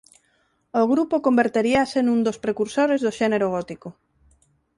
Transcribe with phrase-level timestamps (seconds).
[0.81, 3.89] O grupo converteríase nun dos precursores do xénero gótico.